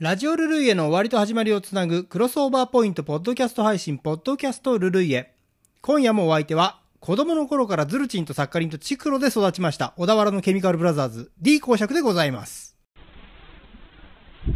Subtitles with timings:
[0.00, 5.34] ラジオルルイエの終わりと始まりをつなぐクロスオーバーポイントポッドキャスト配信ポッドキャストルルイエ。
[5.82, 12.78] 今夜もお相手は子供の頃からズルチンとサッカリンとチクロで育ちました小田原のケミカルブラザーズ D 公爵でございます。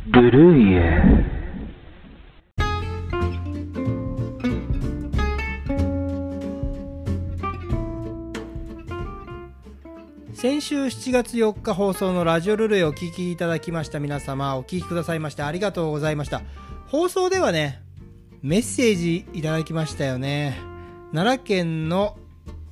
[0.07, 1.44] ルルイエ。
[10.35, 16.43] 先週7月4日放送のラジオルルイをお聞きいただきました皆様お聞きくださいましてありがとうございました。
[16.89, 17.81] 放送ではね、
[18.43, 20.59] メッセージいただきましたよね。
[21.13, 22.19] 奈良県の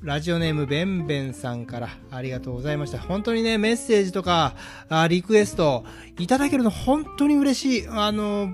[0.01, 2.99] ラジオネームベンベンさんからありがとうございました。
[2.99, 4.55] 本当にね、メッセージとか、
[4.89, 5.85] あリクエスト
[6.19, 7.87] いただけるの本当に嬉しい。
[7.87, 8.53] あの、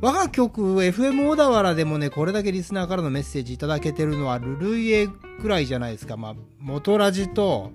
[0.00, 5.08] 我が局 FM 小田原でもね、これだけリスナーからのメッセージいただけてるのはルルイエ
[5.40, 6.16] ぐらいじゃないですか。
[6.16, 7.70] まあ、元ラジと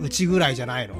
[0.00, 0.94] うちぐらいじゃないの？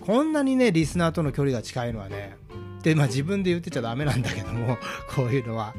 [0.00, 2.36] こんなにね、リスナーとの距離が近いのはね、
[2.82, 4.78] で、まあ自分で言ってちゃダメなんだけども、
[5.14, 5.74] こういうのは。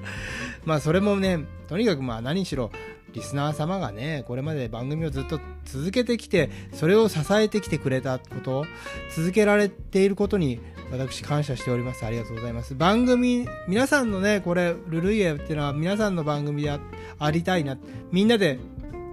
[0.66, 2.72] まあそれもね、とにかくまあ何しろ、
[3.14, 8.66] リスナー様がね、これまで番組をずっと続けてきて、それを支えてきてくれたこと、
[9.14, 10.60] 続けられていることに、
[10.92, 12.06] 私感謝しております。
[12.06, 12.76] ありがとうございます。
[12.76, 16.80] 番組、皆さんのね、これ、ルルイエっていうのは皆さんの番組であ
[17.18, 17.78] ありたいな。
[18.12, 18.60] みんなで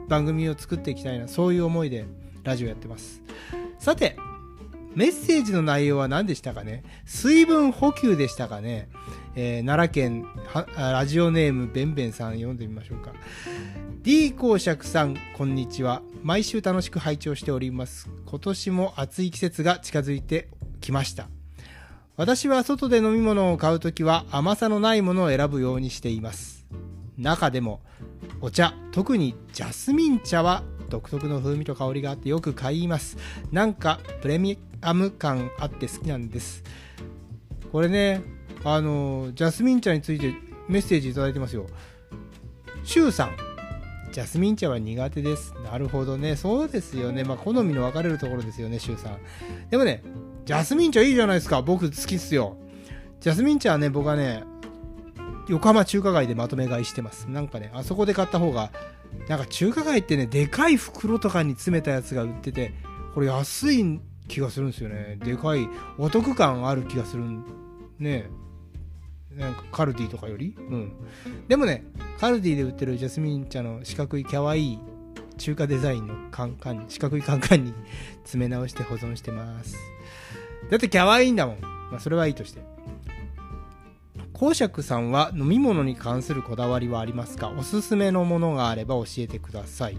[0.09, 1.29] 番組を作っていきたいな。
[1.29, 2.05] そういう思いで
[2.45, 3.23] ラジオやってます。
[3.79, 4.17] さて、
[4.95, 6.83] メッセージの内容は何でしたかね？
[7.05, 8.89] 水分補給でしたかね、
[9.37, 10.27] えー奈良県
[10.77, 13.13] ラジオネームべんべんさん読んでみましょうか。
[14.03, 16.03] D 公爵さんこんにちは。
[16.23, 18.09] 毎週楽しく拝聴しております。
[18.27, 20.49] 今年も暑い季節が近づいて
[20.81, 21.29] きました。
[22.17, 26.67] 私は外で飲み物を買うときは甘さのないものを選ぶようにしています。
[27.17, 27.83] 中でも
[28.41, 33.17] お茶特にジャスミン茶は独特の風味と香りがあってよく買います。
[33.53, 36.63] なんかプレミアム感あって好きなんです。
[37.73, 38.23] これね
[38.65, 40.35] あのジャスミン茶について
[40.69, 41.67] メッセージいただいてますよ。
[42.85, 43.37] シュウさん
[44.13, 45.55] ジャスミン茶は苦手です。
[45.63, 46.35] なるほどね。
[46.35, 47.25] そうですよね。
[47.25, 49.19] まあ好みの分かれるところですよねシュウさん。
[49.71, 50.03] でもね
[50.45, 51.61] ジャスミン茶いいじゃないですか。
[51.63, 52.57] 僕好きっすよ。
[53.21, 54.45] ジャスミン茶はね僕はね
[55.49, 57.29] 横浜中華街でまとめ買いしてます。
[57.29, 58.71] なんかねあそこで買った方が
[59.29, 62.73] なんか中華街ってねでかい袋とかに詰めたやつが売ってて
[63.15, 65.19] これ安い気がするんですよね。
[65.23, 67.45] でかいお得感ある気がするん
[67.99, 68.31] ね。
[69.35, 70.55] なんかカルディとかより？
[70.57, 70.93] うん。
[71.47, 71.85] でもね
[72.19, 74.79] カルディで売ってるジャスミン茶の四角い可愛いい
[75.37, 77.75] 中華デザインのカンカン四角いカンカンに
[78.25, 79.77] 詰め直して保存してます。
[80.71, 81.61] だって可愛いんだもん。
[81.61, 82.61] まあそれはいいとして。
[84.39, 87.49] 公爵さんは飲み物に関するこだわりはありますか？
[87.49, 89.99] おすすめのものがあれば教えてください。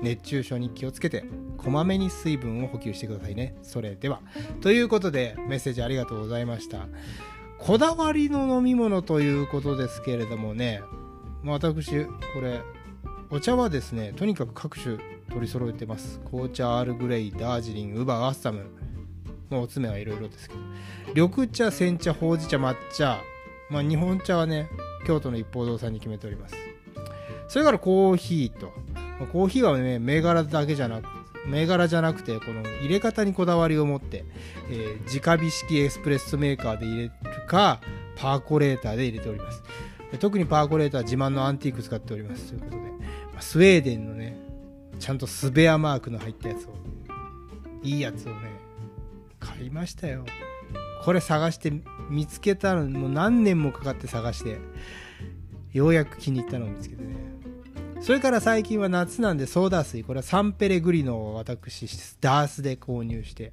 [0.00, 1.24] 熱中症に気をつけて
[1.58, 3.56] こまめに水分を補給してくださいね。
[3.62, 4.20] それでは。
[4.60, 6.86] ということでメッセージありがとうございました。
[7.58, 10.80] こだわりの飲み物ということですけれどもね
[11.44, 12.60] 私これ
[13.30, 16.20] お茶はですねとにかく各種取り揃えてます。
[16.30, 18.64] 紅茶アールグレイダージリンウバアッサム。
[19.50, 20.60] もうおつめはいろいろですけど。
[21.28, 23.18] 緑茶煎茶ほうじ茶抹茶。
[23.72, 24.68] まあ日本茶はね
[25.06, 26.54] 京都の一方堂さんに決めております。
[27.48, 31.08] それからコーヒーと、まあコーヒーはね銘柄だけじゃなく
[31.46, 34.24] 銘柄じゃなくてこの入れ方にこだわりを持って、
[34.70, 37.12] えー直火式エスプレッソメーカーで入れる
[37.48, 37.80] か
[38.16, 39.62] パーコレーターで入れております。
[40.20, 42.52] 特にパーコレーターは自慢のアンティーク使っております。
[42.52, 44.38] ということで、まあスウェーデンのね
[44.98, 46.74] ちゃんとスベアマークの入ったやつを
[47.82, 48.36] いいやつをね
[49.40, 50.24] 買いましたよ。
[51.04, 51.72] これ探して
[52.08, 54.58] 見つけたのもう何年もかかって探して
[55.72, 57.16] ようやく気に入ったのを見つけてね。
[58.00, 60.02] それから最近は夏なんでソーダ水。
[60.02, 61.86] これはサンペレグリノを私
[62.20, 63.52] ダースで購入して。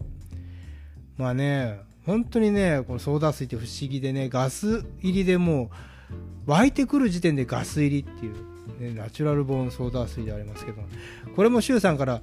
[1.17, 5.69] まあね本当にねこのソーダ水って不思議でねガス入りでも
[6.45, 10.81] う湧いてくる時点でガス入りっていう、ね、ナチュラルボーンソーダ水でありますけど
[11.35, 12.21] これも周さんから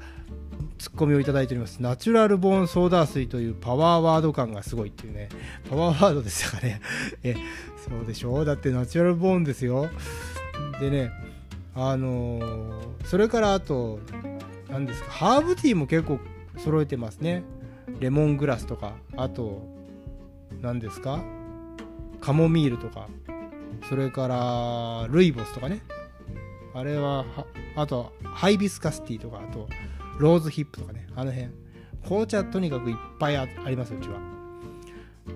[0.79, 1.81] ツッコミをいただいております。
[1.83, 5.29] ナチュラルボーンソーダ水というパワーワード感がすごいっていうね。
[5.71, 6.81] パワーワードですかね。
[7.25, 7.35] え
[7.89, 8.45] そうでしょう？
[8.45, 9.89] だってナチュラルボーンですよ。
[10.81, 11.11] でね
[11.75, 14.01] あのーそれからあと
[14.69, 15.11] 何ですか？
[15.11, 16.19] ハーブティーも結構
[16.59, 17.43] 揃えてますね。
[18.01, 18.95] レモングラスとか。
[19.17, 19.63] あと
[20.61, 21.23] 何ですか？
[22.21, 23.09] カモミールとか。
[23.89, 25.81] それからルイボスとかね。
[26.75, 27.25] あれは
[27.77, 29.41] あとハイビスカスティーとか。
[29.49, 29.69] あと
[30.19, 31.51] ローズヒップとかねあの辺。
[32.05, 34.19] 紅茶とにかくいっぱいありますうちは。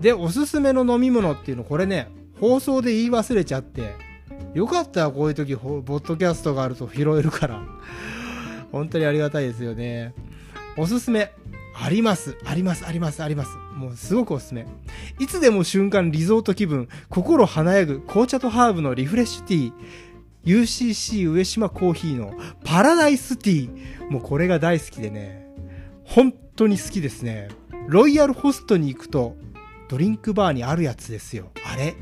[0.01, 3.97] でおすすめの飲み物っていうのこれね放送で言い忘れちゃって
[4.55, 7.63] よかったらこういう時ほポッドキャストがあると拾えるから。
[8.73, 10.15] 本当にありがたいですよね。
[10.77, 11.33] おすすめ
[11.75, 13.57] あります、あります、あります、あります。
[13.75, 14.67] もうすごくおすすめ。
[15.19, 19.73] いつでも瞬間リゾート気分、心華やぐ紅茶とハーブのリフレッシュティー。
[20.45, 22.33] UCC 上島コーヒーの
[22.65, 24.11] パラダイスティー。
[24.11, 25.47] もうこれが大好きでね。
[26.05, 27.49] 本当に好きですね。
[27.89, 29.37] ロイヤルホストに行くと、
[29.89, 31.51] ドリンクバーにあるやつですよ。
[31.65, 31.95] あれ？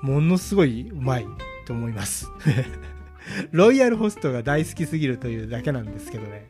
[0.00, 1.26] ものすごいうまい
[1.66, 2.28] と思います。
[3.52, 6.48] ロイヤルホストが大好きすぎるというだけなんですけどね。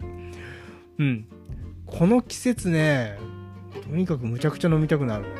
[0.98, 1.26] うん。
[1.86, 3.18] この季節ね、
[3.82, 5.30] とにかくむちゃくちゃ飲みたくなるね。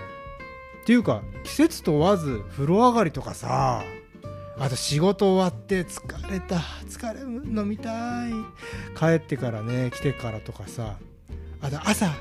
[0.83, 3.83] っていうか、季節問わず風呂上がりとかさ、
[4.59, 6.57] あと仕事終わって疲れた、
[6.89, 8.33] 疲れ飲みたい。
[8.97, 10.97] 帰ってからね、来てからとかさ、
[11.61, 12.13] あと朝、あ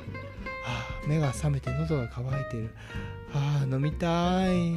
[1.06, 2.70] 目が覚めて喉が渇いてる。
[3.34, 4.76] あ飲みたい。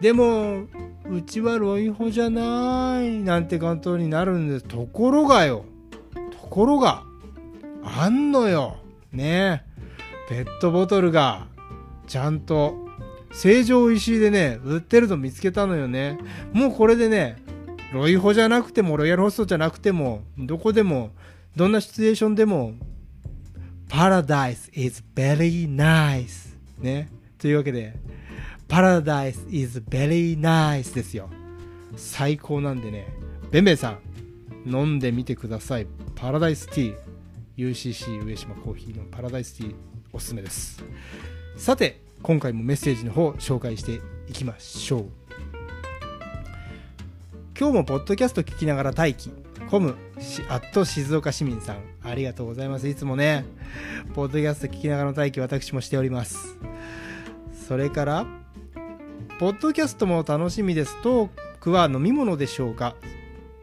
[0.00, 0.66] でも、
[1.10, 3.18] うちはロイホじゃない。
[3.22, 4.64] なんて感動になるんです。
[4.64, 5.64] ところがよ。
[6.14, 7.04] ところが、
[7.82, 8.76] あんのよ。
[9.12, 9.64] ね
[10.28, 11.46] ペットボトルが、
[12.06, 12.85] ちゃんと、
[13.32, 16.18] 成城石井でね、売ってるの見つけたのよね。
[16.52, 17.36] もうこれでね、
[17.92, 21.10] ロイホじゃなくても、ロイヤルホストじゃなくても、どこでも、
[21.54, 22.74] どんなシチュエーションでも、
[23.88, 26.54] Paradise is very nice.
[26.78, 27.08] ね。
[27.38, 27.94] というわけで、
[28.68, 31.30] Paradise is very nice ですよ。
[31.96, 33.06] 最高なんでね、
[33.50, 35.86] ベンベンさん、飲んでみてください。
[36.16, 37.05] パラダイスティー。
[37.56, 39.74] UCC 上島コーヒーのパラダイスティー
[40.12, 40.84] おすすめです。
[41.56, 45.06] さて今回もメッセージの方紹介していきましょう。
[47.58, 49.30] 今日もポッドキャスト聞きながら待機。
[49.70, 49.96] コム
[50.48, 51.78] アット静岡市民さん。
[52.02, 52.88] ありがとうございます。
[52.88, 53.46] いつもね
[54.14, 56.58] ポッドキャスト聞きながらの待機私もしております。
[57.66, 58.26] それから
[59.38, 61.30] ポッドキャストも楽しみですトー
[61.60, 62.96] クは飲み物でしょうか。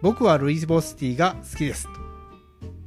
[0.01, 1.87] 僕はルイズボスティーが好きです。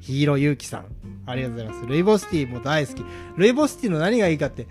[0.00, 0.95] ヒーローゆうきさん。
[1.26, 1.87] ありがとうございます。
[1.87, 3.05] ルイボスティーも大好き。
[3.37, 4.67] ルイボスティーの何がいいかって、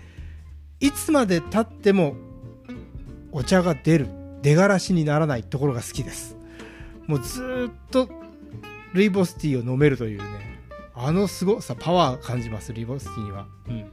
[0.80, 2.16] いつまで経っても
[3.32, 4.08] お茶が出る、
[4.42, 6.36] 出がらしにならないところが好きです。
[7.06, 8.08] もうずっと
[8.92, 10.24] ルイボスティーを飲めるというね、
[10.94, 13.46] あの凄さ、パワー感じます、ルイボスティーには。
[13.68, 13.84] うん。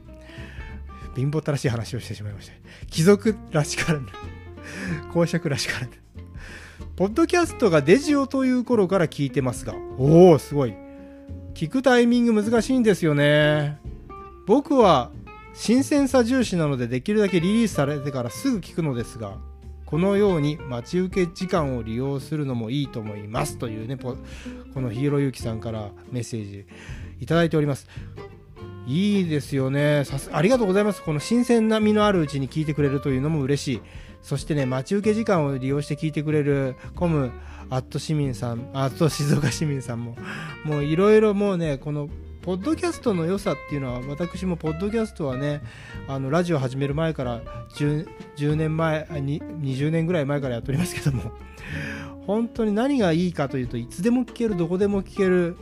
[1.14, 2.54] 貧乏たらしい話をしてしまいました。
[2.90, 4.06] 貴族らしからぬ。
[5.12, 5.92] 公爵らしからぬ。
[6.96, 10.74] ポッドキャストがデジオという頃から聞いてますが、おお、すごい。
[11.54, 13.78] 聞くタイミング難しいんですよね。
[14.44, 15.12] 僕は
[15.54, 19.38] 新鮮さ重視なのでできるだけリリースされてからすぐ聞くのですが、
[19.86, 24.16] このように待ち受け時間を利用するのもいいと思いますというね、こ
[24.74, 26.66] のヒーローゆきさんからメッセージ
[27.20, 27.86] いただいております。
[28.86, 30.04] いいですよね。
[30.04, 31.02] さすありがとうございます。
[31.02, 33.82] この新鮮な身のあるうちに聞いてくれるというのも嬉しい。
[34.20, 37.32] そしてね、待ち受け時間を利用して聞いてくれるコム、
[37.70, 40.16] アット市民さん、アット静岡市民さんも、
[40.64, 42.08] もういろいろもうね、この、
[42.42, 45.62] ポッドキャストの良さっていうのは、私もポッドキャストはね、
[46.08, 47.40] あの、ラジオ始める前から
[47.76, 48.06] 10、
[48.36, 51.32] 10年前、20年ぐらい前からやっておりますけども、
[52.26, 55.56] 本当に何がいいかというといつでも聞けるどこでも聞ける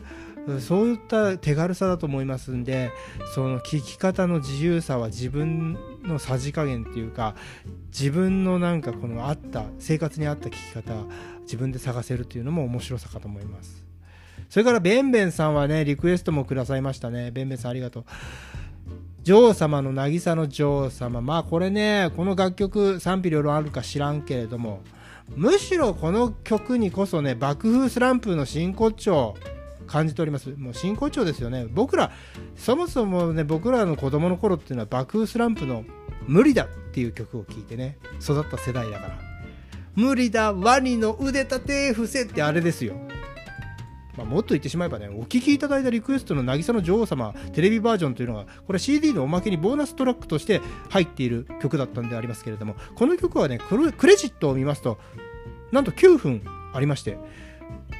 [0.60, 2.90] そういった手軽さだと思いますんで
[3.34, 7.36] その聞き方の自由さは自分のさじ加減っていうか
[7.88, 10.94] 自分のなんかこのあった生活に合った聞き方
[11.42, 13.84] 自分で探せるっていうのも面白さかと思います。
[14.48, 17.30] それからベンベンさんはねリクエストもくださいましたね。
[17.30, 18.04] ベンベンさんありがとう。
[19.22, 21.20] 女王様の渚の女王様。
[21.20, 24.82] まあこれねこの楽曲賛否両論あるか知らんけれども
[25.36, 29.34] むしろこの曲にこそね爆風スランプの真骨頂。
[29.92, 30.48] 感じております。
[30.56, 31.66] もう真骨頂ですよね。
[31.70, 32.12] 僕ら、
[32.56, 35.84] そもそもね、僕らの子供の頃っていうのは爆風スランプの
[36.26, 39.18] 無理だっていう曲を聴いてね、育った世代だから。
[39.94, 42.94] 無理だ、ワニの腕立て伏せってあれですよ。
[44.16, 54.98] まあ、もっと言ってしまえばね、お聴きいただいたリクエストの渚の女王様テレビバージョンというのが、これ CD のおまけにボーナストラックとして入っている曲だったんでありますけれども、この曲はね、クレジットを見ますと、
[55.70, 56.42] なんと9分
[56.74, 57.18] ありまして、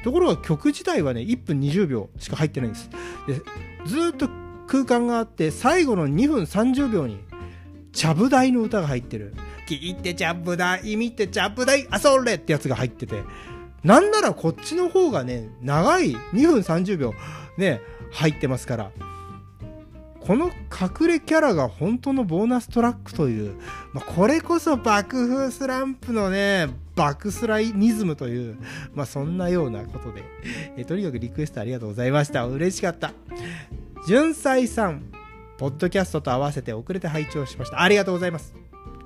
[0.03, 2.89] ところが曲自体はね、1分20秒しか入ってないんです。
[3.27, 3.41] で
[3.85, 4.29] ずっと
[4.67, 7.19] 空間があって、最後の2分30秒に、
[7.91, 9.33] ちゃぶ台の歌が入ってる。
[9.67, 13.23] 聞いてちゃぶ台、見てちゃぶ台、あそれってやつが入ってて、
[13.83, 17.13] なんならこっちの方がね、長い2分30秒
[17.57, 17.81] ね、
[18.11, 18.91] 入ってますから、
[20.19, 23.55] この隠れキャラが本当のボーナストラックという、
[23.91, 28.57] まあ、これこそ爆風スランプのね、バクスライニズムという、
[28.93, 30.23] まあ、そんなようなことで、
[30.77, 32.45] えとにかくリクエストありがとうございました。
[32.45, 33.13] 嬉しかった。
[34.07, 35.03] 純才さん、
[35.57, 37.81] ポッドキャストと合わせて遅れて拝聴しました。
[37.81, 38.53] ありがとうございます。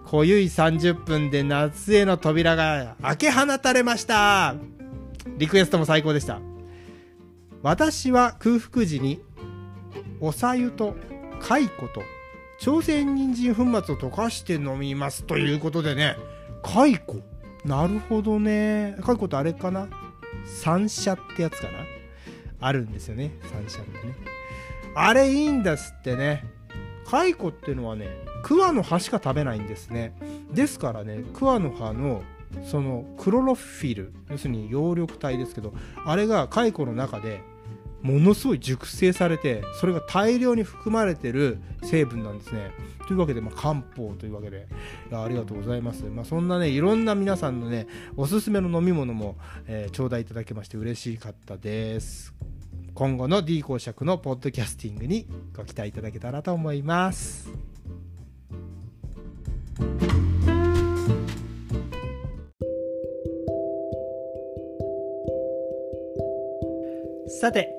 [0.06, 4.56] 濃ゆい30分で夏への扉が開け放たれました。
[5.38, 6.40] リクエストも最高でした。
[7.62, 9.22] 私は空腹時に
[10.20, 10.96] おさゆと
[11.40, 12.02] 蚕と
[12.60, 16.16] 朝鮮人参粉末を溶かして飲みますということでね
[16.64, 17.22] 蚕
[17.68, 18.96] なるほどね。
[18.98, 19.88] 書くことあれかな。
[20.46, 21.80] 三社ってやつかな。
[22.62, 23.38] あるんですよね。
[23.52, 24.16] 三社ってね。
[24.96, 26.46] あれいいんですってね。
[27.06, 28.10] 蚕っていうのはね
[28.44, 30.18] 桑の葉しか食べないんですね。
[30.54, 32.24] ですからね桑の葉の
[32.64, 35.74] そのクロロフィル要するに葉緑体ですけど
[36.06, 37.42] あれが蚕の中で
[38.02, 42.72] ものすごい熟成されてそれが大量に含まれてる成分なんですね。
[43.08, 44.68] というわけで、まあ、漢方というわけで
[45.12, 46.04] ありがとうございます。
[46.04, 52.34] まあ、そんなねいろんな皆さんのねおすすめの飲み物も、えー、頂戴いただけまして嬉しかったです。
[52.94, 57.50] 今後の D 公爵のポッドキャスティングにご期待いただけたらと思います。
[67.40, 67.77] さて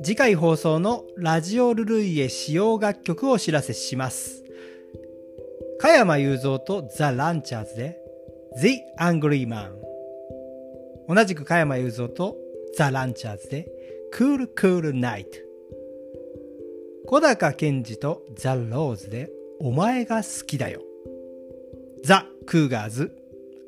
[0.00, 4.44] 次回放送のラジオルルイエ使用楽曲をお知らせします。
[5.80, 7.98] 加山雄三とザ・ランチャーズで
[8.60, 9.72] The Angry Man
[11.08, 12.36] 同じく加山雄三と
[12.76, 13.66] ザ・ランチャーズで
[14.14, 15.26] Cool Cool Night
[17.06, 20.80] 小高健二とザ・ローズでお前が好きだよ。
[22.04, 23.12] ザ・クーガーズ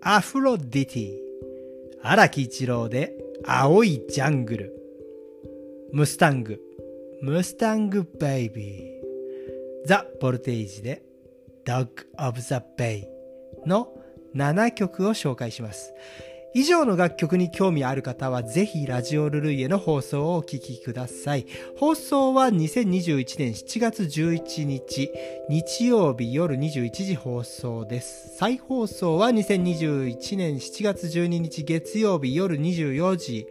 [0.00, 1.18] アフロディティ
[2.02, 4.79] 荒木一郎で青いジャングル
[5.92, 6.60] ムスタング、
[7.20, 11.02] ムスタングベイビー、ザ・ボルテージで
[11.64, 13.06] Dog of the Bay
[13.66, 13.88] の
[14.36, 15.92] 7曲を紹介します。
[16.54, 21.46] 以上の楽曲に興味ある方はぜひラジオルルイエの放送をお聴きください。
[21.76, 25.10] 放送は2021年7月11日
[25.48, 28.36] 日曜日夜21時放送です。
[28.36, 33.46] 再放送は2021年7月12日月曜日夜24時。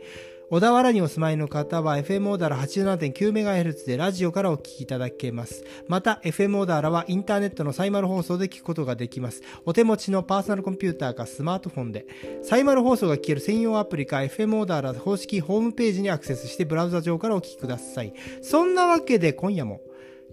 [0.51, 5.63] 小田原にお住まいの方は FM オーダーラ 87.9MHz でラジオからお聞きいただけます。
[5.88, 9.44] また FM オーダーラはインターネットのサイマル放送で聞くことができます。
[9.68, 12.08] お手持ちのパーソナルコンピューターかスマートフォンで
[12.41, 18.13] サイマル放送が聞ける専用アプリか FM オーダーラ公式ホームページにアクセスしてブラウザ上からお聞きください。
[18.41, 19.82] そんなわけで今夜も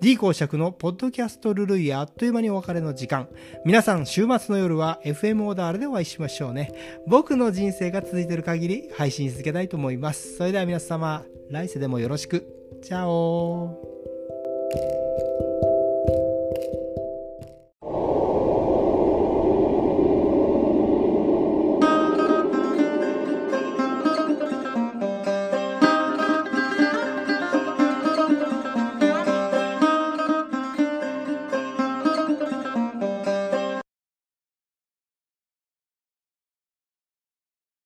[0.00, 3.28] D 公爵のポッドキャストルルイあっという間にお別れの時間。
[3.64, 6.72] 皆さん、週末の夜は FM オーダーでお会いしましょうね。
[7.06, 10.36] 僕の人生が続いている限り配信続けたいと思います。
[10.36, 12.46] それでは皆様、来世でもよろしく。
[12.82, 13.95] チャオ